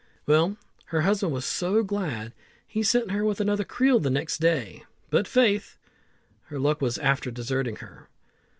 Well, 0.25 0.57
her 0.85 1.01
husband 1.01 1.31
was 1.31 1.45
so 1.45 1.83
glad, 1.83 2.33
he 2.65 2.81
sent 2.81 3.11
her 3.11 3.23
with 3.23 3.39
another 3.39 3.63
creel 3.63 3.99
the 3.99 4.09
next 4.09 4.39
day; 4.39 4.83
but 5.11 5.27
faith! 5.27 5.77
her 6.45 6.57
luck 6.57 6.81
was 6.81 6.97
after 6.97 7.29
deserting 7.29 7.75
her. 7.75 8.09